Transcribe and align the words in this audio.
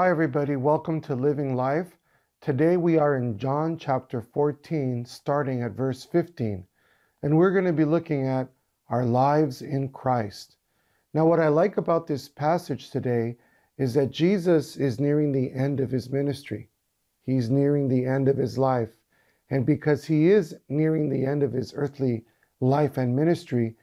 Hi, 0.00 0.08
everybody. 0.08 0.56
Welcome 0.56 1.02
to 1.02 1.14
Living 1.14 1.54
Life. 1.54 1.98
Today 2.40 2.78
we 2.78 2.96
are 2.96 3.18
in 3.18 3.36
John 3.36 3.76
chapter 3.76 4.22
14, 4.22 5.04
starting 5.04 5.60
at 5.60 5.72
verse 5.72 6.06
15, 6.06 6.66
and 7.22 7.36
we're 7.36 7.50
going 7.50 7.66
to 7.66 7.72
be 7.74 7.84
looking 7.84 8.26
at 8.26 8.48
our 8.88 9.04
lives 9.04 9.60
in 9.60 9.90
Christ. 9.90 10.56
Now, 11.12 11.26
what 11.26 11.38
I 11.38 11.48
like 11.48 11.76
about 11.76 12.06
this 12.06 12.30
passage 12.30 12.88
today 12.88 13.36
is 13.76 13.92
that 13.92 14.10
Jesus 14.10 14.74
is 14.78 14.98
nearing 14.98 15.32
the 15.32 15.52
end 15.52 15.80
of 15.80 15.90
his 15.90 16.08
ministry. 16.08 16.70
He's 17.20 17.50
nearing 17.50 17.86
the 17.86 18.06
end 18.06 18.26
of 18.26 18.38
his 18.38 18.56
life. 18.56 18.96
And 19.50 19.66
because 19.66 20.06
he 20.06 20.30
is 20.30 20.56
nearing 20.70 21.10
the 21.10 21.26
end 21.26 21.42
of 21.42 21.52
his 21.52 21.74
earthly 21.76 22.24
life 22.60 22.96
and 22.96 23.14
ministry, 23.14 23.76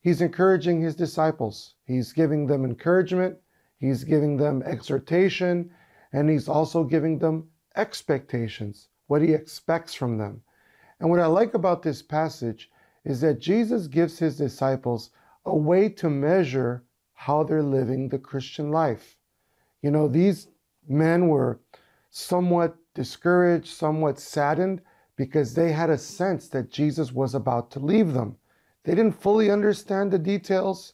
he's 0.00 0.20
encouraging 0.20 0.80
his 0.80 0.96
disciples. 0.96 1.76
He's 1.84 2.12
giving 2.12 2.48
them 2.48 2.64
encouragement 2.64 3.38
He's 3.80 4.04
giving 4.04 4.36
them 4.36 4.62
exhortation 4.62 5.70
and 6.12 6.28
he's 6.28 6.48
also 6.48 6.84
giving 6.84 7.18
them 7.18 7.48
expectations, 7.76 8.88
what 9.06 9.22
he 9.22 9.32
expects 9.32 9.94
from 9.94 10.18
them. 10.18 10.42
And 11.00 11.08
what 11.08 11.18
I 11.18 11.26
like 11.26 11.54
about 11.54 11.82
this 11.82 12.02
passage 12.02 12.70
is 13.04 13.22
that 13.22 13.40
Jesus 13.40 13.86
gives 13.86 14.18
his 14.18 14.36
disciples 14.36 15.10
a 15.46 15.56
way 15.56 15.88
to 15.88 16.10
measure 16.10 16.84
how 17.14 17.42
they're 17.42 17.62
living 17.62 18.08
the 18.08 18.18
Christian 18.18 18.70
life. 18.70 19.16
You 19.80 19.90
know, 19.90 20.08
these 20.08 20.48
men 20.86 21.28
were 21.28 21.60
somewhat 22.10 22.76
discouraged, 22.92 23.68
somewhat 23.68 24.18
saddened 24.18 24.82
because 25.16 25.54
they 25.54 25.72
had 25.72 25.88
a 25.88 25.96
sense 25.96 26.48
that 26.48 26.70
Jesus 26.70 27.12
was 27.12 27.34
about 27.34 27.70
to 27.70 27.78
leave 27.78 28.12
them. 28.12 28.36
They 28.84 28.94
didn't 28.94 29.20
fully 29.20 29.50
understand 29.50 30.10
the 30.10 30.18
details 30.18 30.92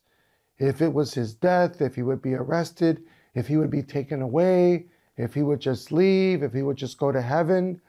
if 0.58 0.80
it 0.80 0.92
was 0.92 1.14
his 1.14 1.34
death, 1.34 1.80
if 1.80 1.94
he 1.94 2.02
would 2.02 2.22
be 2.22 2.34
arrested, 2.34 3.02
if 3.34 3.46
he 3.46 3.56
would 3.56 3.70
be 3.70 3.82
taken 3.82 4.22
away, 4.22 4.86
if 5.16 5.34
he 5.34 5.42
would 5.42 5.60
just 5.60 5.92
leave, 5.92 6.42
if 6.42 6.52
he 6.52 6.62
would 6.62 6.76
just 6.76 6.98
go 6.98 7.12
to 7.12 7.20
heaven. 7.20 7.80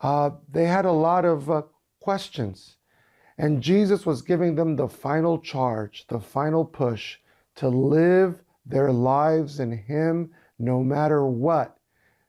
Uh, 0.00 0.30
they 0.50 0.66
had 0.66 0.84
a 0.84 0.92
lot 0.92 1.24
of 1.24 1.50
uh, 1.50 1.62
questions. 2.00 2.76
And 3.38 3.62
Jesus 3.62 4.06
was 4.06 4.22
giving 4.22 4.54
them 4.54 4.76
the 4.76 4.88
final 4.88 5.38
charge, 5.38 6.06
the 6.06 6.20
final 6.20 6.64
push 6.64 7.18
to 7.56 7.68
live 7.68 8.42
their 8.66 8.92
lives 8.92 9.60
in 9.60 9.72
Him 9.72 10.30
no 10.58 10.82
matter 10.82 11.26
what. 11.26 11.78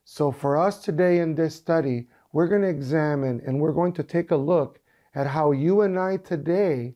So, 0.03 0.31
for 0.31 0.57
us 0.57 0.79
today 0.83 1.19
in 1.19 1.35
this 1.35 1.55
study, 1.55 2.07
we're 2.31 2.47
going 2.47 2.61
to 2.61 2.67
examine 2.67 3.41
and 3.45 3.59
we're 3.59 3.71
going 3.71 3.93
to 3.93 4.03
take 4.03 4.31
a 4.31 4.35
look 4.35 4.79
at 5.13 5.27
how 5.27 5.51
you 5.51 5.81
and 5.81 5.97
I 5.97 6.17
today 6.17 6.95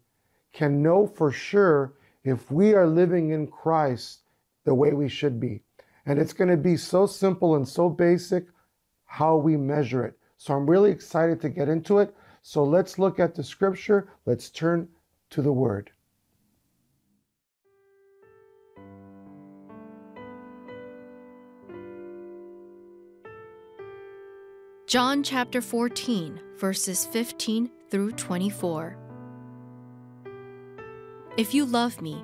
can 0.53 0.81
know 0.81 1.07
for 1.07 1.31
sure 1.31 1.93
if 2.30 2.52
we 2.52 2.73
are 2.73 2.88
living 2.88 3.31
in 3.31 3.47
Christ 3.47 4.19
the 4.63 4.73
way 4.73 4.94
we 4.94 5.09
should 5.09 5.39
be. 5.39 5.61
And 6.05 6.19
it's 6.19 6.33
going 6.33 6.49
to 6.49 6.58
be 6.58 6.77
so 6.77 7.05
simple 7.05 7.55
and 7.55 7.67
so 7.67 7.89
basic 7.89 8.45
how 9.05 9.36
we 9.36 9.58
measure 9.58 10.05
it. 10.05 10.17
So 10.38 10.53
I'm 10.53 10.70
really 10.70 10.92
excited 10.92 11.42
to 11.42 11.49
get 11.49 11.67
into 11.67 11.99
it. 11.99 12.15
So 12.42 12.64
let's 12.64 12.99
look 12.99 13.20
at 13.20 13.36
the 13.36 13.43
scripture. 13.43 14.09
Let's 14.26 14.49
turn 14.49 14.87
to 15.31 15.42
the 15.42 15.52
word. 15.52 15.92
John 24.87 25.21
chapter 25.21 25.61
14, 25.61 26.39
verses 26.58 27.05
15 27.05 27.70
through 27.92 28.14
24. 28.14 28.98
If 31.37 31.53
you 31.53 31.65
love 31.65 32.02
me, 32.02 32.23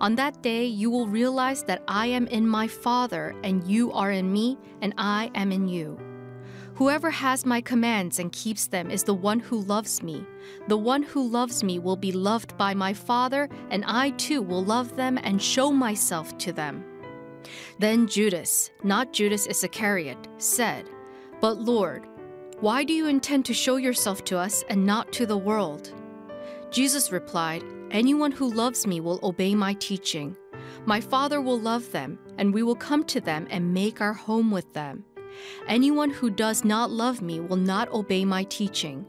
On 0.00 0.14
that 0.14 0.40
day, 0.42 0.64
you 0.64 0.90
will 0.90 1.06
realize 1.06 1.62
that 1.64 1.82
I 1.86 2.06
am 2.06 2.26
in 2.28 2.48
my 2.48 2.66
Father, 2.66 3.34
and 3.44 3.66
you 3.66 3.92
are 3.92 4.10
in 4.10 4.32
me, 4.32 4.56
and 4.80 4.94
I 4.96 5.30
am 5.34 5.52
in 5.52 5.68
you. 5.68 5.98
Whoever 6.76 7.10
has 7.10 7.44
my 7.44 7.60
commands 7.60 8.18
and 8.18 8.32
keeps 8.32 8.66
them 8.66 8.90
is 8.90 9.04
the 9.04 9.12
one 9.12 9.38
who 9.38 9.60
loves 9.60 10.02
me. 10.02 10.24
The 10.68 10.78
one 10.78 11.02
who 11.02 11.28
loves 11.28 11.62
me 11.62 11.78
will 11.78 11.96
be 11.96 12.12
loved 12.12 12.56
by 12.56 12.72
my 12.72 12.94
Father, 12.94 13.50
and 13.68 13.84
I 13.86 14.10
too 14.12 14.40
will 14.40 14.64
love 14.64 14.96
them 14.96 15.18
and 15.22 15.42
show 15.42 15.70
myself 15.70 16.38
to 16.38 16.52
them. 16.54 16.82
Then 17.78 18.06
Judas, 18.06 18.70
not 18.82 19.12
Judas 19.12 19.46
Iscariot, 19.46 20.28
said, 20.38 20.88
But 21.42 21.58
Lord, 21.58 22.06
why 22.60 22.84
do 22.84 22.94
you 22.94 23.06
intend 23.06 23.44
to 23.46 23.54
show 23.54 23.76
yourself 23.76 24.24
to 24.24 24.38
us 24.38 24.64
and 24.70 24.86
not 24.86 25.12
to 25.12 25.26
the 25.26 25.36
world? 25.36 25.92
Jesus 26.70 27.12
replied, 27.12 27.62
Anyone 27.90 28.30
who 28.30 28.48
loves 28.52 28.86
me 28.86 29.00
will 29.00 29.18
obey 29.24 29.52
my 29.56 29.74
teaching. 29.74 30.36
My 30.86 31.00
Father 31.00 31.40
will 31.40 31.58
love 31.58 31.90
them, 31.90 32.20
and 32.38 32.54
we 32.54 32.62
will 32.62 32.76
come 32.76 33.02
to 33.04 33.20
them 33.20 33.48
and 33.50 33.74
make 33.74 34.00
our 34.00 34.12
home 34.12 34.52
with 34.52 34.72
them. 34.74 35.04
Anyone 35.66 36.10
who 36.10 36.30
does 36.30 36.64
not 36.64 36.92
love 36.92 37.20
me 37.20 37.40
will 37.40 37.56
not 37.56 37.90
obey 37.90 38.24
my 38.24 38.44
teaching. 38.44 39.04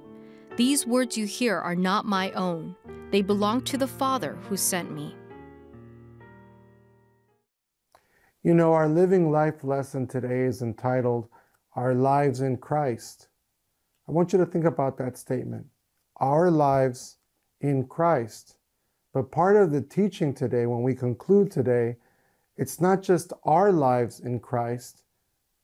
These 0.58 0.88
words 0.88 1.16
you 1.16 1.28
hear 1.28 1.59
are 1.59 1.75
not 1.75 2.06
my 2.08 2.31
own, 2.31 2.75
they 3.12 3.22
belong 3.22 3.62
to 3.66 3.78
the 3.78 3.86
Father 3.86 4.36
who 4.50 4.58
sent 4.58 4.92
me. 4.92 5.16
You 8.42 8.56
know, 8.56 8.74
our 8.74 8.90
living 8.90 9.31
life 9.31 9.63
lesson 9.63 10.08
today 10.08 10.42
is 10.42 10.63
entitled 10.63 11.30
Our 11.75 11.94
Lives 11.94 12.42
in 12.42 12.58
Christ. 12.58 13.28
I 14.09 14.12
want 14.12 14.34
you 14.34 14.40
to 14.40 14.46
think 14.48 14.66
about 14.66 14.98
that 14.98 15.19
statement. 15.19 15.68
Our 16.19 16.50
lives 16.50 17.18
in 17.59 17.86
Christ. 17.86 18.58
But 19.14 19.32
part 19.32 19.56
of 19.56 19.72
the 19.72 19.82
teaching 19.82 20.34
today, 20.34 20.66
when 20.66 20.84
we 20.84 20.96
conclude 20.96 21.52
today, 21.52 21.98
it's 22.58 22.80
not 22.80 23.02
just 23.02 23.34
our 23.44 23.72
lives 23.72 24.20
in 24.20 24.40
Christ, 24.40 25.04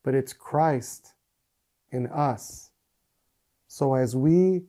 but 0.04 0.14
it's 0.14 0.34
Christ 0.34 1.14
in 1.92 2.08
us. 2.08 2.72
So 3.68 3.94
as 3.94 4.16
we 4.16 4.64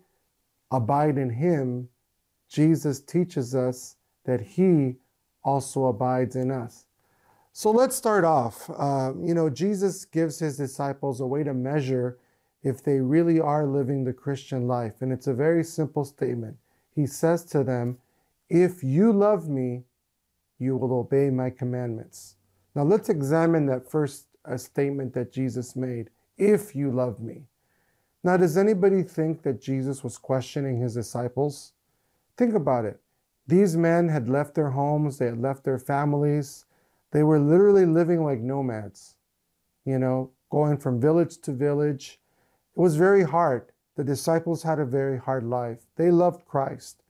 abide 0.70 1.18
in 1.18 1.30
Him, 1.30 1.88
Jesus 2.48 3.00
teaches 3.00 3.54
us 3.54 3.96
that 4.24 4.40
He 4.40 4.96
also 5.42 5.86
abides 5.86 6.36
in 6.36 6.50
us. 6.50 6.84
So 7.52 7.70
let's 7.70 7.96
start 7.96 8.24
off. 8.24 8.70
Uh, 8.70 9.12
you 9.20 9.34
know, 9.34 9.50
Jesus 9.50 10.04
gives 10.04 10.38
His 10.38 10.56
disciples 10.56 11.20
a 11.20 11.26
way 11.26 11.42
to 11.42 11.54
measure 11.54 12.18
if 12.62 12.82
they 12.82 13.00
really 13.00 13.40
are 13.40 13.66
living 13.66 14.04
the 14.04 14.12
Christian 14.12 14.66
life. 14.66 15.00
And 15.00 15.12
it's 15.12 15.26
a 15.26 15.34
very 15.34 15.64
simple 15.64 16.04
statement 16.04 16.56
he 16.98 17.06
says 17.06 17.44
to 17.44 17.62
them, 17.62 17.98
If 18.48 18.82
you 18.82 19.12
love 19.12 19.48
me, 19.48 19.84
you 20.58 20.76
will 20.76 20.92
obey 20.92 21.30
my 21.30 21.50
commandments. 21.50 22.36
Now 22.74 22.82
let's 22.82 23.08
examine 23.08 23.66
that 23.66 23.90
first 23.90 24.26
uh, 24.44 24.56
statement 24.56 25.12
that 25.14 25.32
Jesus 25.32 25.76
made. 25.76 26.10
If 26.36 26.74
you 26.74 26.90
love 26.90 27.20
me. 27.20 27.44
Now, 28.24 28.36
does 28.36 28.56
anybody 28.56 29.02
think 29.02 29.42
that 29.42 29.60
Jesus 29.60 30.02
was 30.02 30.18
questioning 30.18 30.80
his 30.80 30.94
disciples? 30.94 31.72
Think 32.36 32.54
about 32.54 32.84
it. 32.84 33.00
These 33.46 33.76
men 33.76 34.08
had 34.08 34.28
left 34.28 34.54
their 34.54 34.70
homes, 34.70 35.18
they 35.18 35.26
had 35.26 35.40
left 35.40 35.64
their 35.64 35.78
families. 35.78 36.66
They 37.10 37.22
were 37.22 37.38
literally 37.38 37.86
living 37.86 38.22
like 38.22 38.40
nomads, 38.40 39.16
you 39.86 39.98
know, 39.98 40.30
going 40.50 40.76
from 40.76 41.00
village 41.00 41.38
to 41.38 41.52
village. 41.52 42.20
It 42.76 42.80
was 42.80 42.96
very 42.96 43.22
hard. 43.22 43.72
The 43.96 44.04
disciples 44.04 44.62
had 44.62 44.78
a 44.78 44.84
very 44.84 45.18
hard 45.18 45.44
life. 45.44 45.86
They 45.96 46.10
loved 46.10 46.44
Christ. 46.44 47.02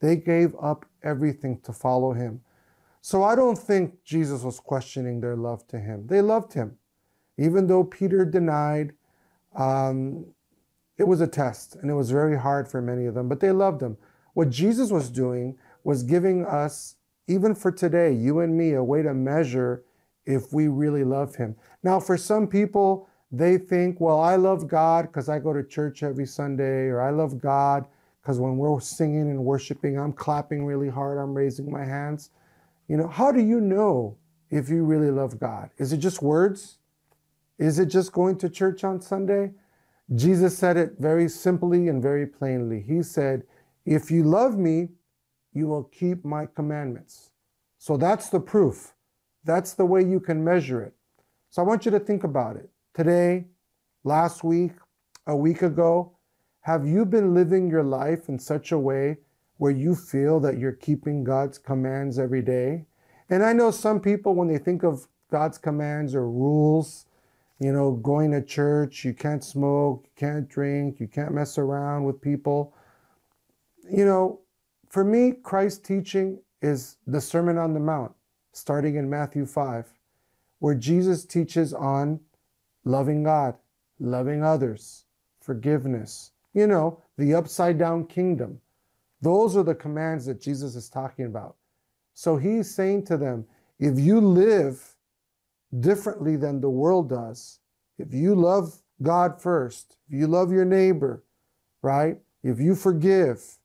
They 0.00 0.16
gave 0.16 0.54
up 0.60 0.86
everything 1.02 1.60
to 1.60 1.72
follow 1.72 2.12
him. 2.12 2.40
So 3.00 3.22
I 3.22 3.36
don't 3.36 3.58
think 3.58 4.02
Jesus 4.04 4.42
was 4.42 4.58
questioning 4.60 5.20
their 5.20 5.36
love 5.36 5.66
to 5.68 5.78
him. 5.78 6.06
They 6.06 6.20
loved 6.20 6.52
him. 6.52 6.76
Even 7.38 7.66
though 7.66 7.84
Peter 7.84 8.24
denied, 8.24 8.94
um, 9.54 10.26
it 10.98 11.04
was 11.04 11.20
a 11.20 11.26
test 11.26 11.76
and 11.76 11.90
it 11.90 11.94
was 11.94 12.10
very 12.10 12.38
hard 12.38 12.68
for 12.68 12.80
many 12.82 13.06
of 13.06 13.14
them, 13.14 13.28
but 13.28 13.40
they 13.40 13.52
loved 13.52 13.82
him. 13.82 13.96
What 14.34 14.50
Jesus 14.50 14.90
was 14.90 15.08
doing 15.08 15.56
was 15.84 16.02
giving 16.02 16.44
us, 16.44 16.96
even 17.28 17.54
for 17.54 17.70
today, 17.70 18.12
you 18.12 18.40
and 18.40 18.56
me, 18.56 18.72
a 18.72 18.82
way 18.82 19.02
to 19.02 19.14
measure 19.14 19.84
if 20.24 20.52
we 20.52 20.68
really 20.68 21.04
love 21.04 21.36
him. 21.36 21.54
Now, 21.82 22.00
for 22.00 22.16
some 22.16 22.46
people, 22.46 23.08
they 23.30 23.58
think, 23.58 24.00
well, 24.00 24.20
I 24.20 24.36
love 24.36 24.68
God 24.68 25.06
because 25.06 25.28
I 25.28 25.38
go 25.38 25.52
to 25.52 25.62
church 25.62 26.02
every 26.02 26.26
Sunday, 26.26 26.86
or 26.86 27.00
I 27.00 27.10
love 27.10 27.40
God 27.40 27.86
because 28.26 28.40
when 28.40 28.56
we're 28.56 28.80
singing 28.80 29.30
and 29.30 29.44
worshiping, 29.44 29.96
I'm 29.96 30.12
clapping 30.12 30.66
really 30.66 30.88
hard, 30.88 31.16
I'm 31.16 31.32
raising 31.32 31.70
my 31.70 31.84
hands. 31.84 32.30
You 32.88 32.96
know, 32.96 33.06
how 33.06 33.30
do 33.30 33.40
you 33.40 33.60
know 33.60 34.16
if 34.50 34.68
you 34.68 34.82
really 34.82 35.12
love 35.12 35.38
God? 35.38 35.70
Is 35.78 35.92
it 35.92 35.98
just 35.98 36.22
words? 36.22 36.78
Is 37.60 37.78
it 37.78 37.86
just 37.86 38.10
going 38.10 38.36
to 38.38 38.48
church 38.48 38.82
on 38.82 39.00
Sunday? 39.00 39.52
Jesus 40.12 40.58
said 40.58 40.76
it 40.76 40.94
very 40.98 41.28
simply 41.28 41.86
and 41.86 42.02
very 42.02 42.26
plainly. 42.26 42.80
He 42.80 43.00
said, 43.00 43.44
If 43.84 44.10
you 44.10 44.24
love 44.24 44.58
me, 44.58 44.88
you 45.52 45.68
will 45.68 45.84
keep 45.84 46.24
my 46.24 46.46
commandments. 46.46 47.30
So 47.78 47.96
that's 47.96 48.28
the 48.28 48.40
proof. 48.40 48.92
That's 49.44 49.74
the 49.74 49.86
way 49.86 50.02
you 50.02 50.18
can 50.18 50.42
measure 50.42 50.82
it. 50.82 50.94
So 51.50 51.62
I 51.62 51.64
want 51.64 51.84
you 51.84 51.92
to 51.92 52.00
think 52.00 52.24
about 52.24 52.56
it. 52.56 52.70
Today, 52.92 53.44
last 54.02 54.42
week, 54.42 54.72
a 55.28 55.36
week 55.36 55.62
ago, 55.62 56.15
have 56.66 56.84
you 56.84 57.04
been 57.04 57.32
living 57.32 57.70
your 57.70 57.84
life 57.84 58.28
in 58.28 58.40
such 58.40 58.72
a 58.72 58.78
way 58.78 59.18
where 59.58 59.70
you 59.70 59.94
feel 59.94 60.40
that 60.40 60.58
you're 60.58 60.72
keeping 60.72 61.22
God's 61.22 61.58
commands 61.58 62.18
every 62.18 62.42
day? 62.42 62.86
And 63.30 63.44
I 63.44 63.52
know 63.52 63.70
some 63.70 64.00
people, 64.00 64.34
when 64.34 64.48
they 64.48 64.58
think 64.58 64.82
of 64.82 65.06
God's 65.30 65.58
commands 65.58 66.12
or 66.12 66.28
rules, 66.28 67.06
you 67.60 67.72
know, 67.72 67.92
going 67.92 68.32
to 68.32 68.42
church, 68.42 69.04
you 69.04 69.14
can't 69.14 69.44
smoke, 69.44 70.06
you 70.06 70.10
can't 70.16 70.48
drink, 70.48 70.98
you 70.98 71.06
can't 71.06 71.32
mess 71.32 71.56
around 71.56 72.02
with 72.02 72.20
people. 72.20 72.74
You 73.88 74.04
know, 74.04 74.40
for 74.90 75.04
me, 75.04 75.34
Christ's 75.40 75.86
teaching 75.86 76.40
is 76.62 76.96
the 77.06 77.20
Sermon 77.20 77.58
on 77.58 77.74
the 77.74 77.80
Mount, 77.80 78.12
starting 78.52 78.96
in 78.96 79.08
Matthew 79.08 79.46
5, 79.46 79.86
where 80.58 80.74
Jesus 80.74 81.24
teaches 81.24 81.72
on 81.72 82.18
loving 82.84 83.22
God, 83.22 83.54
loving 84.00 84.42
others, 84.42 85.04
forgiveness, 85.38 86.32
you 86.56 86.66
know, 86.66 86.98
the 87.18 87.34
upside 87.34 87.78
down 87.78 88.06
kingdom. 88.06 88.58
Those 89.20 89.56
are 89.58 89.62
the 89.62 89.74
commands 89.74 90.24
that 90.24 90.40
Jesus 90.40 90.74
is 90.74 90.88
talking 90.88 91.26
about. 91.26 91.56
So 92.14 92.38
he's 92.38 92.74
saying 92.74 93.04
to 93.06 93.18
them, 93.18 93.44
if 93.78 94.00
you 94.00 94.22
live 94.22 94.96
differently 95.80 96.36
than 96.36 96.62
the 96.62 96.70
world 96.70 97.10
does, 97.10 97.60
if 97.98 98.14
you 98.14 98.34
love 98.34 98.74
God 99.02 99.40
first, 99.40 99.98
if 100.08 100.18
you 100.18 100.26
love 100.26 100.50
your 100.50 100.64
neighbor, 100.64 101.22
right? 101.82 102.16
If 102.42 102.58
you 102.58 102.74
forgive, 102.74 103.58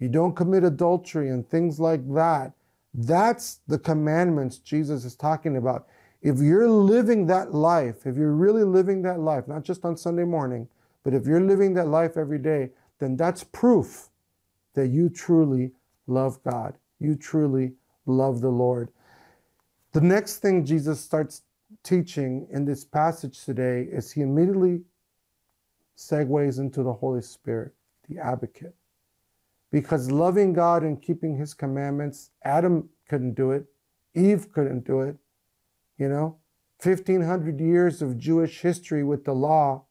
you 0.00 0.08
don't 0.08 0.34
commit 0.34 0.64
adultery 0.64 1.28
and 1.28 1.48
things 1.48 1.78
like 1.78 2.02
that, 2.14 2.52
that's 2.94 3.60
the 3.68 3.78
commandments 3.78 4.58
Jesus 4.58 5.04
is 5.04 5.14
talking 5.14 5.56
about. 5.56 5.86
If 6.20 6.38
you're 6.38 6.68
living 6.68 7.26
that 7.26 7.54
life, 7.54 8.06
if 8.06 8.16
you're 8.16 8.34
really 8.34 8.64
living 8.64 9.02
that 9.02 9.20
life, 9.20 9.46
not 9.46 9.62
just 9.62 9.84
on 9.84 9.96
Sunday 9.96 10.24
morning, 10.24 10.68
but 11.04 11.14
if 11.14 11.26
you're 11.26 11.40
living 11.40 11.74
that 11.74 11.86
life 11.86 12.16
every 12.16 12.38
day, 12.38 12.70
then 12.98 13.16
that's 13.16 13.44
proof 13.44 14.08
that 14.74 14.88
you 14.88 15.08
truly 15.08 15.72
love 16.06 16.42
God. 16.42 16.76
You 16.98 17.14
truly 17.14 17.74
love 18.06 18.40
the 18.40 18.48
Lord. 18.48 18.90
The 19.92 20.00
next 20.00 20.38
thing 20.38 20.64
Jesus 20.64 21.00
starts 21.00 21.42
teaching 21.82 22.48
in 22.50 22.64
this 22.64 22.84
passage 22.84 23.44
today 23.44 23.82
is 23.82 24.10
he 24.10 24.22
immediately 24.22 24.82
segues 25.96 26.58
into 26.58 26.82
the 26.82 26.92
Holy 26.92 27.22
Spirit, 27.22 27.72
the 28.08 28.18
advocate. 28.18 28.74
Because 29.70 30.10
loving 30.10 30.52
God 30.52 30.82
and 30.82 31.00
keeping 31.00 31.36
his 31.36 31.54
commandments, 31.54 32.30
Adam 32.44 32.88
couldn't 33.08 33.34
do 33.34 33.50
it, 33.50 33.66
Eve 34.14 34.50
couldn't 34.52 34.86
do 34.86 35.00
it, 35.00 35.16
you 35.98 36.08
know, 36.08 36.38
1500 36.82 37.60
years 37.60 38.02
of 38.02 38.18
Jewish 38.18 38.60
history 38.60 39.02
with 39.04 39.24
the 39.24 39.32
law, 39.32 39.83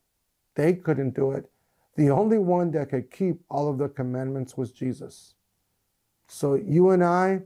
they 0.55 0.73
couldn't 0.73 1.15
do 1.15 1.31
it. 1.31 1.49
The 1.95 2.09
only 2.09 2.39
one 2.39 2.71
that 2.71 2.89
could 2.89 3.11
keep 3.11 3.41
all 3.49 3.69
of 3.69 3.77
the 3.77 3.89
commandments 3.89 4.57
was 4.57 4.71
Jesus. 4.71 5.35
So 6.27 6.55
you 6.55 6.89
and 6.91 7.03
I, 7.03 7.41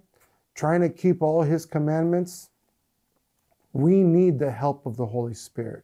trying 0.56 0.82
to 0.82 0.90
keep 0.90 1.22
all 1.22 1.42
his 1.42 1.66
commandments, 1.66 2.50
we 3.74 4.04
need 4.04 4.40
the 4.40 4.52
help 4.52 4.86
of 4.86 4.98
the 4.98 5.06
Holy 5.06 5.34
Spirit. 5.34 5.84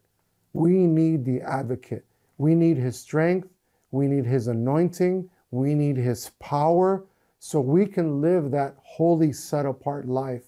We 0.52 0.86
need 0.86 1.24
the 1.24 1.42
advocate. 1.42 2.04
We 2.38 2.54
need 2.54 2.76
his 2.76 2.98
strength. 2.98 3.48
We 3.90 4.06
need 4.06 4.24
his 4.24 4.48
anointing. 4.48 5.28
We 5.50 5.74
need 5.74 5.96
his 5.96 6.30
power 6.40 7.04
so 7.38 7.60
we 7.60 7.86
can 7.86 8.20
live 8.20 8.50
that 8.52 8.76
holy, 8.82 9.32
set 9.32 9.66
apart 9.66 10.08
life 10.08 10.44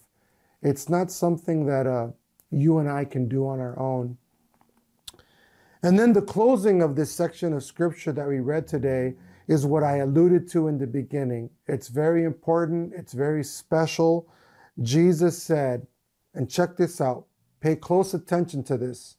it's 0.62 0.88
not 0.88 1.12
something 1.12 1.66
that 1.66 1.86
uh, 1.86 2.08
you 2.50 2.78
and 2.78 2.90
I 2.90 3.04
can 3.04 3.28
do 3.28 3.46
on 3.46 3.60
our 3.60 3.78
own. 3.78 4.16
And 5.86 5.96
then 5.96 6.12
the 6.12 6.20
closing 6.20 6.82
of 6.82 6.96
this 6.96 7.12
section 7.12 7.52
of 7.52 7.62
scripture 7.62 8.10
that 8.10 8.26
we 8.26 8.40
read 8.40 8.66
today 8.66 9.14
is 9.46 9.64
what 9.64 9.84
I 9.84 9.98
alluded 9.98 10.48
to 10.48 10.66
in 10.66 10.78
the 10.78 10.86
beginning. 10.88 11.48
It's 11.68 11.86
very 11.86 12.24
important, 12.24 12.92
it's 12.92 13.12
very 13.12 13.44
special. 13.44 14.28
Jesus 14.82 15.40
said, 15.40 15.86
and 16.34 16.50
check 16.50 16.76
this 16.76 17.00
out, 17.00 17.26
pay 17.60 17.76
close 17.76 18.14
attention 18.14 18.64
to 18.64 18.76
this. 18.76 19.14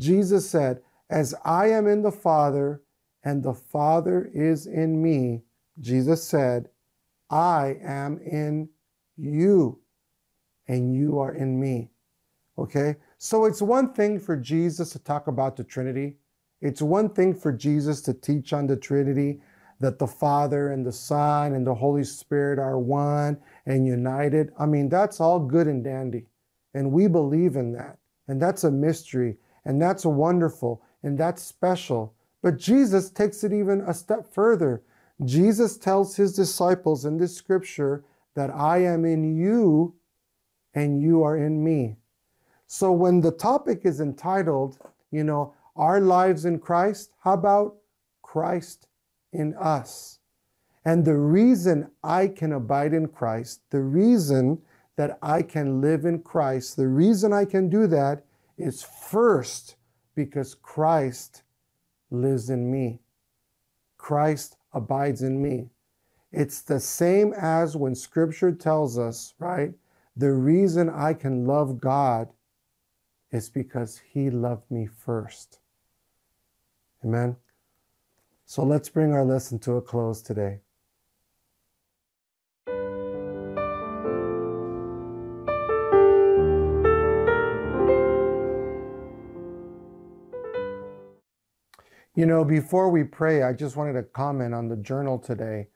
Jesus 0.00 0.50
said, 0.50 0.82
As 1.08 1.32
I 1.44 1.68
am 1.68 1.86
in 1.86 2.02
the 2.02 2.10
Father, 2.10 2.82
and 3.22 3.44
the 3.44 3.54
Father 3.54 4.28
is 4.34 4.66
in 4.66 5.00
me, 5.00 5.44
Jesus 5.78 6.24
said, 6.24 6.70
I 7.30 7.76
am 7.84 8.18
in 8.18 8.68
you 9.16 9.78
and 10.66 10.92
you 10.92 11.20
are 11.20 11.32
in 11.32 11.60
me. 11.60 11.92
Okay? 12.58 12.96
So 13.18 13.44
it's 13.44 13.62
one 13.62 13.92
thing 13.92 14.18
for 14.18 14.36
Jesus 14.36 14.90
to 14.90 14.98
talk 14.98 15.26
about 15.26 15.56
the 15.56 15.64
Trinity. 15.64 16.16
It's 16.60 16.82
one 16.82 17.08
thing 17.10 17.34
for 17.34 17.52
Jesus 17.52 18.02
to 18.02 18.14
teach 18.14 18.52
on 18.52 18.66
the 18.66 18.76
Trinity 18.76 19.40
that 19.80 19.98
the 19.98 20.06
Father 20.06 20.72
and 20.72 20.84
the 20.84 20.92
Son 20.92 21.54
and 21.54 21.66
the 21.66 21.74
Holy 21.74 22.04
Spirit 22.04 22.58
are 22.58 22.78
one 22.78 23.38
and 23.66 23.86
united. 23.86 24.52
I 24.58 24.66
mean, 24.66 24.88
that's 24.88 25.20
all 25.20 25.40
good 25.40 25.66
and 25.66 25.82
dandy. 25.82 26.26
And 26.74 26.92
we 26.92 27.08
believe 27.08 27.56
in 27.56 27.72
that. 27.72 27.98
And 28.28 28.40
that's 28.40 28.64
a 28.64 28.70
mystery. 28.70 29.38
And 29.64 29.80
that's 29.80 30.04
wonderful. 30.04 30.82
And 31.02 31.18
that's 31.18 31.42
special. 31.42 32.14
But 32.42 32.58
Jesus 32.58 33.10
takes 33.10 33.42
it 33.42 33.52
even 33.52 33.80
a 33.80 33.94
step 33.94 34.26
further. 34.32 34.82
Jesus 35.24 35.76
tells 35.76 36.16
his 36.16 36.34
disciples 36.34 37.04
in 37.04 37.18
this 37.18 37.36
scripture 37.36 38.04
that 38.34 38.50
I 38.50 38.78
am 38.84 39.04
in 39.04 39.36
you 39.36 39.94
and 40.74 41.02
you 41.02 41.22
are 41.22 41.36
in 41.36 41.62
me. 41.62 41.96
So 42.72 42.92
when 42.92 43.20
the 43.20 43.32
topic 43.32 43.80
is 43.82 44.00
entitled, 44.00 44.78
you 45.10 45.24
know, 45.24 45.54
Our 45.74 46.00
Lives 46.00 46.44
in 46.44 46.60
Christ, 46.60 47.10
how 47.18 47.32
about 47.32 47.74
Christ 48.22 48.86
in 49.32 49.54
us? 49.54 50.20
And 50.84 51.04
the 51.04 51.16
reason 51.16 51.90
I 52.04 52.28
can 52.28 52.52
abide 52.52 52.94
in 52.94 53.08
Christ, 53.08 53.62
the 53.70 53.80
reason 53.80 54.62
that 54.94 55.18
I 55.20 55.42
can 55.42 55.80
live 55.80 56.04
in 56.04 56.20
Christ, 56.22 56.76
the 56.76 56.86
reason 56.86 57.32
I 57.32 57.44
can 57.44 57.68
do 57.68 57.88
that 57.88 58.24
is 58.56 58.84
first 58.84 59.74
because 60.14 60.54
Christ 60.54 61.42
lives 62.12 62.50
in 62.50 62.70
me. 62.70 63.00
Christ 63.98 64.58
abides 64.72 65.22
in 65.22 65.42
me. 65.42 65.70
It's 66.30 66.62
the 66.62 66.78
same 66.78 67.32
as 67.32 67.76
when 67.76 67.96
scripture 67.96 68.52
tells 68.52 68.96
us, 68.96 69.34
right? 69.40 69.72
The 70.16 70.32
reason 70.32 70.88
I 70.88 71.14
can 71.14 71.46
love 71.46 71.80
God 71.80 72.28
is 73.32 73.48
because 73.48 73.98
He 73.98 74.30
loved 74.30 74.70
me 74.70 74.86
first. 74.86 75.58
Amen. 77.04 77.36
So 78.44 78.64
let's 78.64 78.88
bring 78.88 79.12
our 79.12 79.24
lesson 79.24 79.58
to 79.60 79.76
a 79.76 79.82
close 79.82 80.20
today. 80.20 80.60
You 92.16 92.26
know, 92.26 92.44
before 92.44 92.90
we 92.90 93.04
pray, 93.04 93.44
I 93.44 93.52
just 93.52 93.76
wanted 93.76 93.92
to 93.94 94.02
comment 94.02 94.52
on 94.52 94.68
the 94.68 94.76
journal 94.76 95.18
today. 95.18 95.68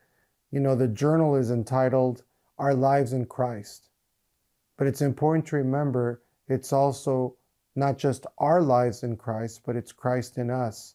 You 0.50 0.60
know, 0.60 0.74
the 0.74 0.88
journal 0.88 1.36
is 1.36 1.50
entitled 1.50 2.24
Our 2.58 2.74
Lives 2.74 3.12
in 3.12 3.24
Christ. 3.26 3.88
But 4.76 4.88
it's 4.88 5.00
important 5.00 5.46
to 5.46 5.56
remember 5.56 6.22
it's 6.48 6.72
also 6.72 7.36
not 7.76 7.98
just 7.98 8.26
our 8.38 8.62
lives 8.62 9.02
in 9.02 9.16
Christ, 9.16 9.62
but 9.66 9.76
it's 9.76 9.92
Christ 9.92 10.38
in 10.38 10.50
us. 10.50 10.94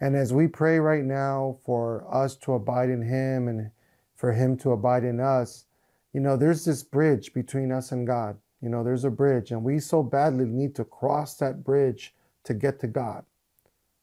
And 0.00 0.16
as 0.16 0.32
we 0.32 0.48
pray 0.48 0.78
right 0.78 1.04
now 1.04 1.58
for 1.64 2.06
us 2.12 2.36
to 2.38 2.54
abide 2.54 2.90
in 2.90 3.02
Him 3.02 3.48
and 3.48 3.70
for 4.14 4.32
Him 4.32 4.56
to 4.58 4.72
abide 4.72 5.04
in 5.04 5.20
us, 5.20 5.66
You 6.14 6.20
know, 6.20 6.36
there's 6.36 6.64
this 6.64 6.84
bridge 6.84 7.34
between 7.34 7.72
us 7.72 7.90
and 7.90 8.06
God. 8.06 8.38
You 8.62 8.68
know, 8.70 8.84
there's 8.84 9.04
a 9.04 9.10
bridge, 9.10 9.50
and 9.50 9.62
we 9.62 9.80
so 9.80 10.02
badly 10.02 10.46
need 10.46 10.74
to 10.76 10.84
cross 10.84 11.34
that 11.36 11.64
bridge 11.64 12.14
to 12.44 12.54
get 12.54 12.78
to 12.80 12.86
God. 12.86 13.24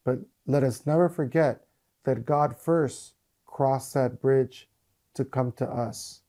But 0.03 0.19
let 0.45 0.61
us 0.63 0.85
never 0.85 1.07
forget 1.07 1.61
that 2.03 2.25
God 2.25 2.59
first 2.59 3.13
crossed 3.45 3.93
that 3.93 4.21
bridge 4.21 4.67
to 5.13 5.23
come 5.23 5.53
to 5.53 5.65
us. 5.65 6.21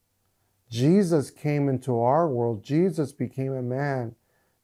Jesus 0.71 1.31
came 1.31 1.69
into 1.69 1.99
our 2.01 2.29
world. 2.29 2.63
Jesus 2.63 3.13
became 3.13 3.53
a 3.53 3.63
man. 3.63 4.15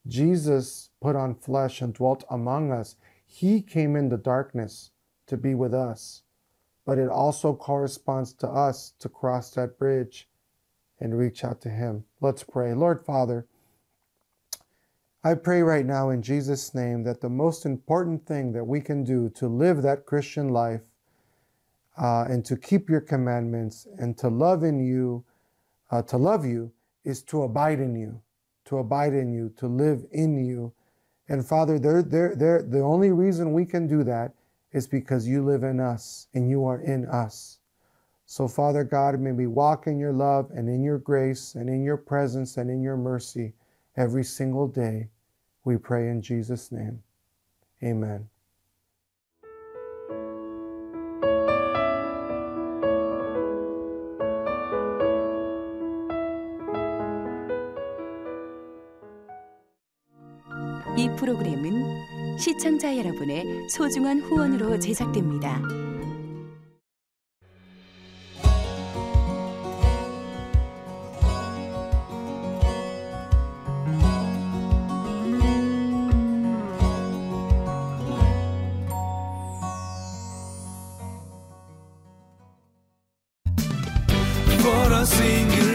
Jesus 0.08 0.90
put 1.00 1.14
on 1.14 1.34
flesh 1.34 1.82
and 1.82 1.92
dwelt 1.92 2.24
among 2.30 2.72
us. 2.72 2.96
He 3.26 3.60
came 3.60 3.94
in 3.94 4.08
the 4.08 4.16
darkness 4.16 4.90
to 5.26 5.36
be 5.36 5.54
with 5.54 5.74
us. 5.74 6.22
But 6.86 6.98
it 6.98 7.10
also 7.10 7.54
corresponds 7.54 8.32
to 8.34 8.48
us 8.48 8.94
to 8.98 9.08
cross 9.08 9.50
that 9.50 9.78
bridge 9.78 10.28
and 10.98 11.18
reach 11.18 11.44
out 11.44 11.60
to 11.60 11.68
Him. 11.68 12.04
Let's 12.20 12.42
pray. 12.42 12.72
Lord 12.72 13.04
Father, 13.04 13.46
I 15.22 15.34
pray 15.34 15.62
right 15.62 15.84
now 15.84 16.10
in 16.10 16.22
Jesus' 16.22 16.74
name 16.74 17.02
that 17.02 17.20
the 17.20 17.28
most 17.28 17.66
important 17.66 18.24
thing 18.24 18.52
that 18.52 18.64
we 18.64 18.80
can 18.80 19.04
do 19.04 19.28
to 19.30 19.48
live 19.48 19.82
that 19.82 20.06
Christian 20.06 20.48
life 20.48 20.92
uh, 22.00 22.24
and 22.28 22.44
to 22.46 22.56
keep 22.56 22.88
your 22.88 23.00
commandments 23.00 23.86
and 23.98 24.16
to 24.18 24.28
love 24.28 24.62
in 24.62 24.78
you, 24.78 25.24
uh, 25.90 26.02
to 26.02 26.16
love 26.16 26.46
you, 26.46 26.72
is 27.04 27.22
to 27.24 27.42
abide 27.42 27.80
in 27.80 27.96
you, 27.96 28.20
to 28.68 28.78
abide 28.78 29.14
in 29.14 29.32
you, 29.32 29.50
to 29.56 29.66
live 29.66 30.04
in 30.12 30.44
you. 30.44 30.72
And 31.28 31.44
Father, 31.44 31.78
they're, 31.78 32.02
they're, 32.02 32.34
they're, 32.36 32.62
the 32.62 32.80
only 32.80 33.10
reason 33.10 33.52
we 33.52 33.64
can 33.64 33.86
do 33.86 34.04
that 34.04 34.34
is 34.72 34.86
because 34.86 35.26
you 35.26 35.42
live 35.42 35.62
in 35.62 35.80
us 35.80 36.28
and 36.34 36.48
you 36.48 36.64
are 36.66 36.80
in 36.80 37.06
us. 37.06 37.58
So, 38.26 38.46
Father 38.46 38.84
God, 38.84 39.18
may 39.20 39.32
we 39.32 39.46
walk 39.46 39.86
in 39.86 39.98
your 39.98 40.12
love 40.12 40.50
and 40.54 40.68
in 40.68 40.82
your 40.82 40.98
grace 40.98 41.54
and 41.54 41.68
in 41.70 41.82
your 41.82 41.96
presence 41.96 42.58
and 42.58 42.70
in 42.70 42.82
your 42.82 42.98
mercy 42.98 43.54
every 43.96 44.24
single 44.24 44.68
day. 44.68 45.08
We 45.64 45.78
pray 45.78 46.08
in 46.08 46.20
Jesus' 46.20 46.70
name. 46.70 47.02
Amen. 47.82 48.28
이 60.98 61.08
프로그램은 61.14 62.38
시청자 62.38 62.96
여러분의 62.96 63.68
소중한 63.70 64.20
후원으로 64.20 64.80
제작됩니다. 64.80 65.62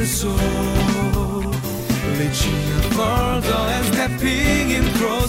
soul. 0.04 0.64
Reaching 2.18 2.56
further 2.92 3.62
and 3.76 3.86
stepping 3.88 4.72
in 4.72 4.84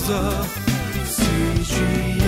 closer. 0.04 0.64
CG 1.06 2.23